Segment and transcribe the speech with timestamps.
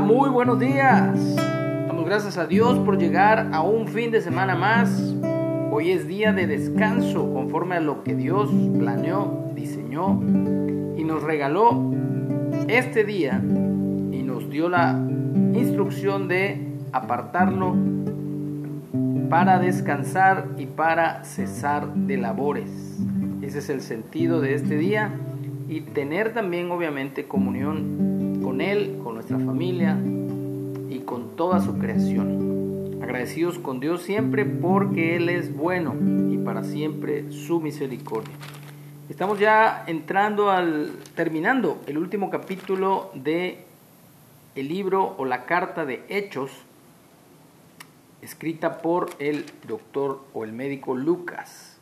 [0.00, 1.36] Muy buenos días.
[1.86, 5.14] Damos gracias a Dios por llegar a un fin de semana más.
[5.70, 10.18] Hoy es día de descanso conforme a lo que Dios planeó, diseñó
[10.96, 11.92] y nos regaló
[12.68, 14.92] este día y nos dio la
[15.52, 17.76] instrucción de apartarlo
[19.28, 22.98] para descansar y para cesar de labores.
[23.42, 25.12] Ese es el sentido de este día
[25.68, 29.96] y tener también obviamente comunión con Él, nuestra familia
[30.90, 32.98] y con toda su creación.
[33.00, 35.94] Agradecidos con Dios siempre porque Él es bueno
[36.28, 38.34] y para siempre su misericordia.
[39.08, 43.64] Estamos ya entrando al terminando el último capítulo de
[44.56, 46.50] el libro o la carta de Hechos
[48.22, 51.78] escrita por el doctor o el médico Lucas.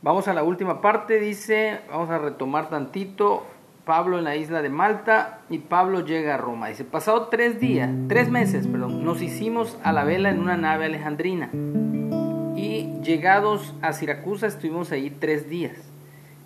[0.00, 3.46] Vamos a la última parte, dice, vamos a retomar tantito.
[3.86, 6.66] Pablo en la isla de Malta y Pablo llega a Roma.
[6.66, 10.86] Dice, pasado tres días, tres meses, perdón, nos hicimos a la vela en una nave
[10.86, 11.50] alejandrina
[12.56, 15.76] y llegados a Siracusa estuvimos allí tres días.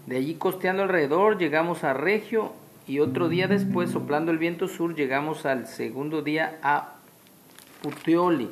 [0.07, 2.53] De allí costeando alrededor llegamos a Regio
[2.87, 6.97] y otro día después, soplando el viento sur, llegamos al segundo día a
[7.81, 8.51] Puteoli,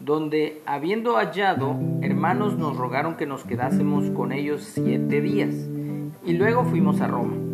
[0.00, 5.54] donde habiendo hallado hermanos nos rogaron que nos quedásemos con ellos siete días
[6.24, 7.45] y luego fuimos a Roma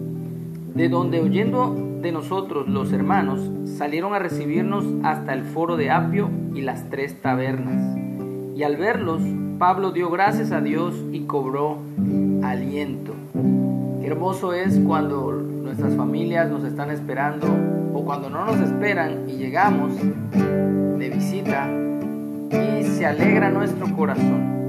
[0.75, 6.31] de donde oyendo de nosotros los hermanos salieron a recibirnos hasta el foro de Apio
[6.55, 7.97] y las tres tabernas.
[8.57, 9.23] Y al verlos,
[9.59, 11.79] Pablo dio gracias a Dios y cobró
[12.43, 13.15] aliento.
[14.03, 17.47] Hermoso es cuando nuestras familias nos están esperando
[17.95, 19.93] o cuando no nos esperan y llegamos
[20.33, 21.69] de visita
[22.51, 24.62] y se alegra nuestro corazón.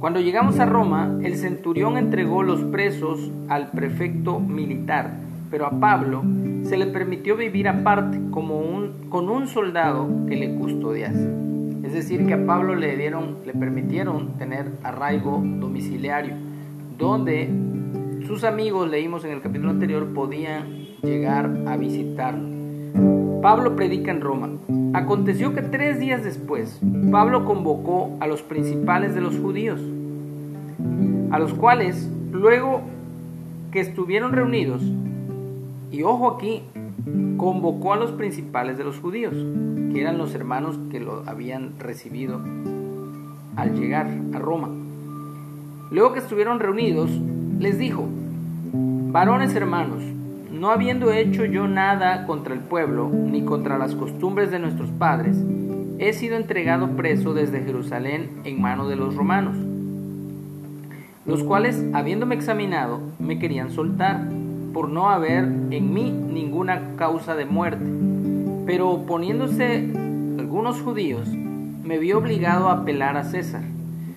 [0.00, 5.18] Cuando llegamos a Roma, el centurión entregó los presos al prefecto militar,
[5.50, 6.22] pero a Pablo
[6.62, 11.28] se le permitió vivir aparte como un, con un soldado que le custodiase.
[11.82, 16.34] Es decir, que a Pablo le, dieron, le permitieron tener arraigo domiciliario,
[16.96, 17.50] donde
[18.24, 22.57] sus amigos, leímos en el capítulo anterior, podían llegar a visitarlo.
[23.42, 24.50] Pablo predica en Roma.
[24.94, 29.80] Aconteció que tres días después, Pablo convocó a los principales de los judíos,
[31.30, 32.80] a los cuales, luego
[33.70, 34.82] que estuvieron reunidos,
[35.92, 36.62] y ojo aquí,
[37.36, 39.34] convocó a los principales de los judíos,
[39.92, 42.40] que eran los hermanos que lo habían recibido
[43.56, 44.68] al llegar a Roma.
[45.90, 47.10] Luego que estuvieron reunidos,
[47.60, 48.04] les dijo,
[49.12, 50.02] varones hermanos,
[50.58, 55.36] no habiendo hecho yo nada contra el pueblo, ni contra las costumbres de nuestros padres,
[55.98, 59.56] he sido entregado preso desde Jerusalén en mano de los romanos,
[61.26, 64.28] los cuales, habiéndome examinado, me querían soltar,
[64.72, 67.84] por no haber en mí ninguna causa de muerte.
[68.66, 69.88] Pero oponiéndose
[70.38, 73.62] algunos judíos, me vi obligado a apelar a César,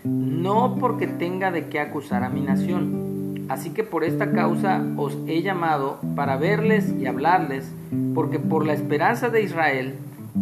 [0.04, 3.11] no porque tenga de qué acusar a mi nación,
[3.52, 7.70] Así que por esta causa os he llamado para verles y hablarles,
[8.16, 9.96] porque por la esperanza de Israel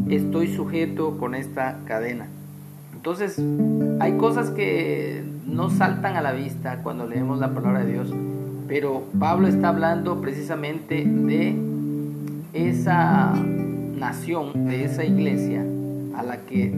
[0.09, 2.27] estoy sujeto con esta cadena.
[2.93, 3.41] Entonces,
[3.99, 8.13] hay cosas que no saltan a la vista cuando leemos la palabra de Dios,
[8.67, 11.55] pero Pablo está hablando precisamente de
[12.53, 13.33] esa
[13.97, 15.65] nación, de esa iglesia
[16.15, 16.71] a la que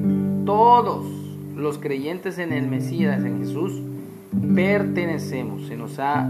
[0.46, 1.06] todos
[1.58, 3.82] los creyentes en el Mesías, en Jesús,
[4.56, 6.28] pertenecemos, se nos ha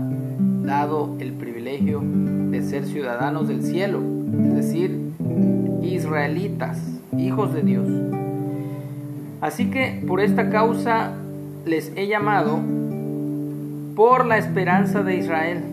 [0.63, 4.01] dado el privilegio de ser ciudadanos del cielo,
[4.44, 5.12] es decir,
[5.81, 6.80] israelitas,
[7.18, 7.88] hijos de Dios.
[9.42, 11.13] Así que por esta causa
[11.65, 12.59] les he llamado
[13.95, 15.63] por la esperanza de Israel.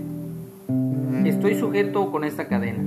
[1.24, 2.82] Estoy sujeto con esta cadena.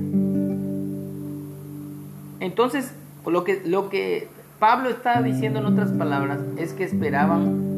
[2.40, 2.92] Entonces,
[3.24, 4.28] lo que, lo que
[4.58, 7.71] Pablo está diciendo en otras palabras es que esperaban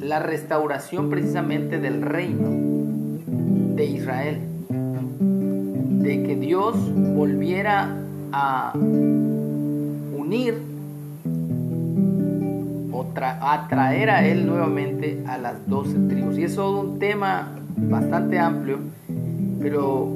[0.00, 2.48] la restauración precisamente del reino
[3.74, 4.38] de Israel,
[6.02, 6.76] de que Dios
[7.14, 7.96] volviera
[8.32, 10.54] a unir
[12.92, 16.38] o a traer a Él nuevamente a las doce tribus.
[16.38, 18.78] Y es todo un tema bastante amplio,
[19.60, 20.08] pero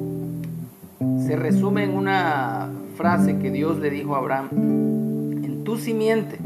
[1.25, 6.37] se resume en una frase que Dios le dijo a Abraham, en tu simiente,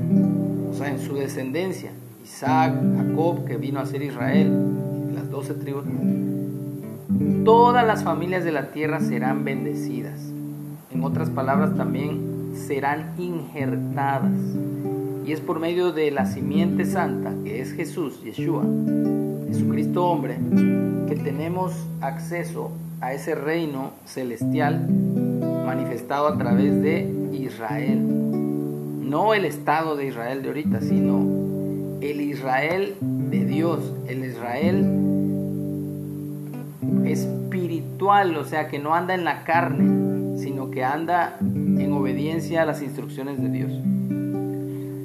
[0.69, 1.91] o sea, en su descendencia,
[2.25, 4.51] Isaac, Jacob, que vino a ser Israel,
[5.13, 5.83] las doce tribus,
[7.45, 10.19] todas las familias de la tierra serán bendecidas.
[10.91, 14.31] En otras palabras, también serán injertadas.
[15.23, 18.63] Y es por medio de la simiente santa, que es Jesús, Yeshua,
[19.47, 20.39] Jesucristo hombre,
[21.07, 22.71] que tenemos acceso
[23.01, 24.89] a ese reino celestial
[25.63, 28.01] manifestado a través de Israel.
[28.03, 31.44] No el Estado de Israel de ahorita, sino
[32.01, 34.85] el Israel de Dios, el Israel
[37.05, 42.65] espiritual, o sea, que no anda en la carne, sino que anda en obediencia a
[42.65, 43.71] las instrucciones de Dios.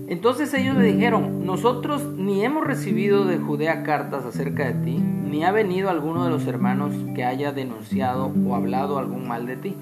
[0.08, 5.44] Entonces ellos le dijeron, nosotros ni hemos recibido de Judea cartas acerca de ti, ni
[5.44, 9.76] ha venido alguno de los hermanos que haya denunciado o hablado algún mal de ti,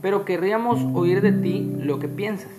[0.00, 2.52] pero querríamos oír de ti lo que piensas,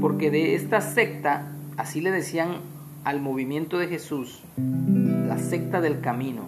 [0.00, 2.56] porque de esta secta, así le decían
[3.04, 6.42] al movimiento de Jesús, la secta del camino,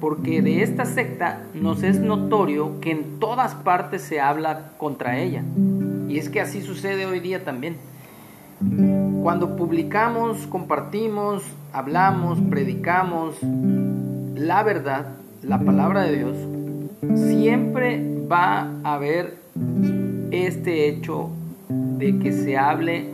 [0.00, 5.42] porque de esta secta nos es notorio que en todas partes se habla contra ella,
[6.08, 7.76] y es que así sucede hoy día también.
[9.22, 11.42] Cuando publicamos, compartimos,
[11.72, 15.06] hablamos, predicamos la verdad,
[15.42, 16.36] la palabra de Dios,
[17.16, 19.38] siempre va a haber
[20.30, 21.30] este hecho
[21.68, 23.13] de que se hable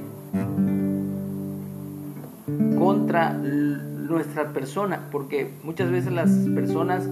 [2.81, 7.07] contra nuestra persona, porque muchas veces las personas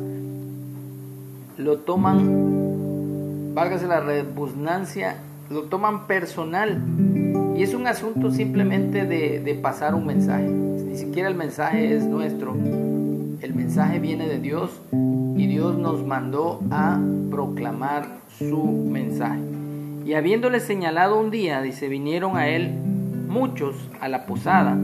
[1.59, 5.17] lo toman, válgase la redundancia,
[5.50, 6.81] lo toman personal
[7.55, 10.49] y es un asunto simplemente de, pasar un mensaje.
[10.49, 12.55] Ni siquiera el mensaje es nuestro.
[12.55, 16.99] El mensaje viene de Dios y Dios nos mandó a
[17.31, 18.06] proclamar
[18.38, 19.41] su mensaje.
[20.06, 22.71] Y habiéndole señalado un día, dice, vinieron a él
[23.29, 24.79] muchos a la posada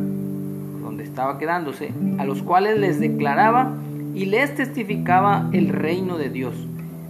[1.04, 3.74] estaba quedándose, a los cuales les declaraba
[4.14, 6.54] y les testificaba el reino de Dios,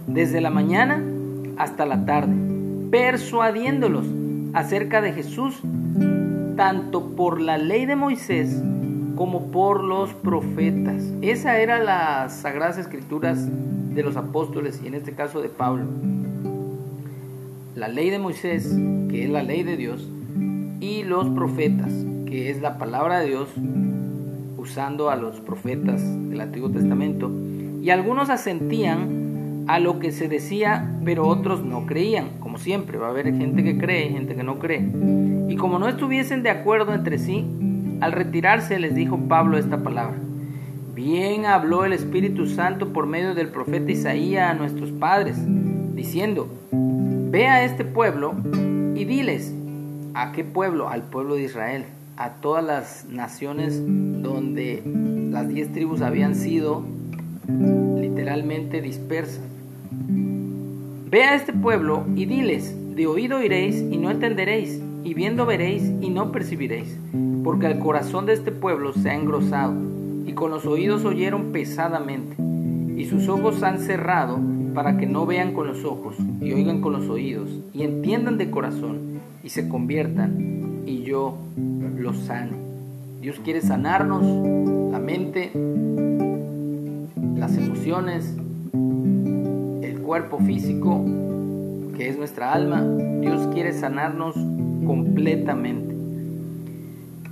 [0.07, 1.01] desde la mañana
[1.57, 2.33] hasta la tarde,
[2.91, 4.05] persuadiéndolos
[4.53, 5.59] acerca de Jesús,
[6.55, 8.61] tanto por la ley de Moisés
[9.15, 11.03] como por los profetas.
[11.21, 13.47] Esa era las sagradas escrituras
[13.93, 15.85] de los apóstoles y en este caso de Pablo.
[17.75, 18.77] La ley de Moisés,
[19.09, 20.09] que es la ley de Dios,
[20.79, 21.91] y los profetas,
[22.41, 23.49] es la palabra de Dios,
[24.57, 27.31] usando a los profetas del Antiguo Testamento.
[27.81, 32.29] Y algunos asentían a lo que se decía, pero otros no creían.
[32.39, 34.87] Como siempre, va a haber gente que cree y gente que no cree.
[35.49, 37.45] Y como no estuviesen de acuerdo entre sí,
[38.01, 40.17] al retirarse les dijo Pablo esta palabra.
[40.93, 45.37] Bien habló el Espíritu Santo por medio del profeta Isaías a nuestros padres,
[45.93, 48.33] diciendo, Ve a este pueblo
[48.95, 49.53] y diles,
[50.13, 50.87] ¿a qué pueblo?
[50.89, 51.85] Al pueblo de Israel,
[52.17, 54.81] a todas las naciones donde
[55.31, 56.83] las diez tribus habían sido
[57.99, 59.43] literalmente dispersas.
[61.09, 65.83] Ve a este pueblo y diles, de oído oiréis y no entenderéis, y viendo veréis
[66.01, 66.97] y no percibiréis,
[67.43, 69.73] porque el corazón de este pueblo se ha engrosado,
[70.25, 72.35] y con los oídos oyeron pesadamente,
[72.97, 74.39] y sus ojos han cerrado
[74.73, 78.49] para que no vean con los ojos, y oigan con los oídos, y entiendan de
[78.49, 81.37] corazón, y se conviertan, y yo
[81.97, 82.51] los sane.
[83.21, 84.23] Dios quiere sanarnos
[84.91, 85.51] la mente,
[87.37, 88.35] las emociones,
[90.05, 91.03] cuerpo físico,
[91.97, 92.81] que es nuestra alma,
[93.21, 94.35] Dios quiere sanarnos
[94.85, 95.95] completamente.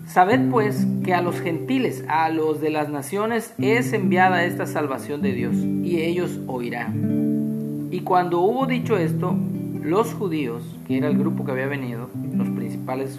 [0.08, 5.22] Sabed pues que a los gentiles, a los de las naciones, es enviada esta salvación
[5.22, 7.90] de Dios, y ellos oirán.
[7.92, 9.36] Y cuando hubo dicho esto,
[9.82, 12.50] los judíos, que era el grupo que había venido, los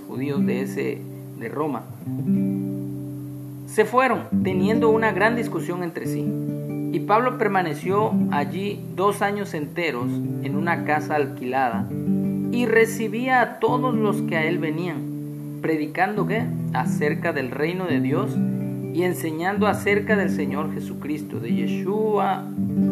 [0.06, 0.98] judíos de ese
[1.38, 1.82] de Roma,
[3.66, 6.24] se fueron teniendo una gran discusión entre sí.
[6.92, 10.06] Y Pablo permaneció allí dos años enteros
[10.44, 11.88] en una casa alquilada
[12.52, 16.28] y recibía a todos los que a él venían, predicando
[16.72, 18.30] acerca del reino de Dios
[18.94, 22.44] y enseñando acerca del Señor Jesucristo, de Yeshua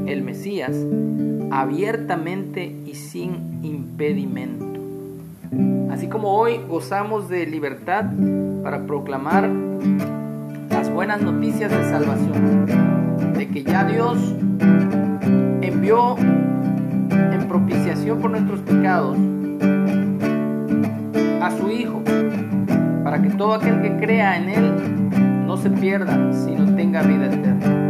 [0.07, 0.76] el Mesías,
[1.52, 4.72] abiertamente y sin impedimento.
[5.90, 8.06] Así como hoy gozamos de libertad
[8.62, 9.49] para proclamar
[10.71, 12.66] las buenas noticias de salvación
[13.35, 14.18] de que ya Dios
[15.61, 19.16] envió en propiciación por nuestros pecados
[21.42, 22.02] a su Hijo,
[23.04, 27.81] para que todo aquel que crea en Él no se pierda, sino tenga vida eterna.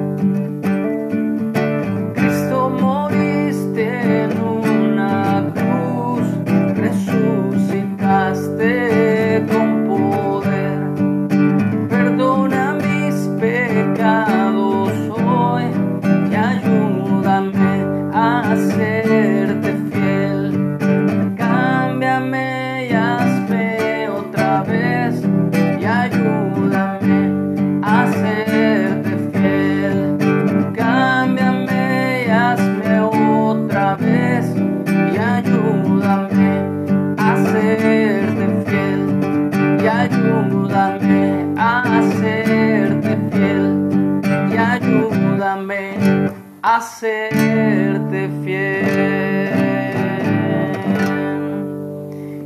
[45.44, 48.90] A serte fiel.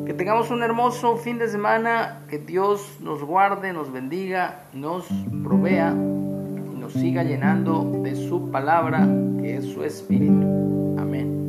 [0.06, 5.04] Que tengamos un hermoso fin de semana, que Dios nos guarde, nos bendiga, nos
[5.44, 9.06] provea y nos siga llenando de su palabra,
[9.42, 10.96] que es su espíritu.
[10.98, 11.45] Amén.